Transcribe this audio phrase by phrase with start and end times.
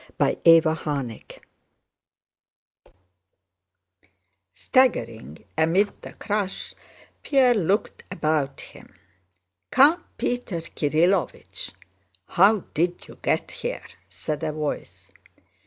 [0.19, 1.21] CHAPTER XXII
[4.51, 6.73] Staggering amid the crush,
[7.21, 8.95] Pierre looked about him.
[9.71, 11.73] "Count Peter Kirílovich!
[12.29, 15.11] How did you get here?" said a voice.